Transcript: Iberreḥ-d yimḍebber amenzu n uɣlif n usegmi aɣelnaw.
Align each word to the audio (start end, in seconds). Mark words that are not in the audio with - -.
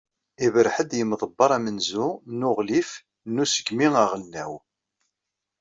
Iberreḥ-d 0.45 0.91
yimḍebber 0.97 1.51
amenzu 1.57 2.07
n 2.39 2.47
uɣlif 2.49 2.91
n 3.33 3.41
usegmi 3.43 3.87
aɣelnaw. 4.03 4.53